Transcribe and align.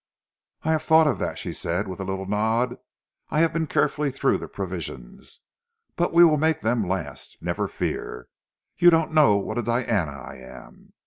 "I 0.63 0.71
have 0.71 0.81
thought 0.81 1.05
of 1.05 1.19
that," 1.19 1.37
she 1.37 1.53
said 1.53 1.87
with 1.87 1.99
a 1.99 2.03
little 2.03 2.25
nod. 2.25 2.77
"I 3.29 3.41
have 3.41 3.53
been 3.53 3.67
carefully 3.67 4.09
through 4.09 4.39
the 4.39 4.47
provisions. 4.47 5.41
But 5.95 6.11
we 6.11 6.23
will 6.23 6.37
make 6.37 6.61
them 6.61 6.87
last, 6.87 7.37
never 7.39 7.67
fear! 7.67 8.27
You 8.79 8.89
don't 8.89 9.13
know 9.13 9.35
what 9.35 9.59
a 9.59 9.61
Diana 9.61 10.13
I 10.13 10.37
am." 10.37 10.93